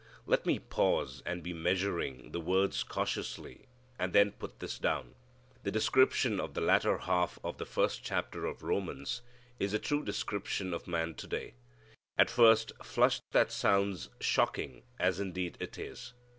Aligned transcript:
Let 0.25 0.47
me 0.47 0.57
pause 0.57 1.21
and 1.27 1.43
be 1.43 1.53
measuring 1.53 2.31
the 2.31 2.39
words 2.41 2.81
cautiously 2.81 3.67
and 3.99 4.13
then 4.13 4.31
put 4.31 4.59
this 4.59 4.79
down: 4.79 5.13
the 5.61 5.69
description 5.69 6.39
of 6.39 6.55
the 6.55 6.59
latter 6.61 6.97
half 6.97 7.37
of 7.43 7.59
the 7.59 7.67
first 7.67 8.03
chapter 8.03 8.47
of 8.47 8.63
Romans 8.63 9.21
is 9.59 9.75
a 9.75 9.77
true 9.79 10.03
description 10.03 10.73
of 10.73 10.87
man 10.87 11.13
to 11.13 11.27
day. 11.27 11.53
At 12.17 12.31
first 12.31 12.71
flush 12.83 13.21
that 13.29 13.51
sounds 13.51 14.09
shocking, 14.19 14.81
as 14.97 15.19
indeed 15.19 15.55
it 15.59 15.77
is. 15.77 16.13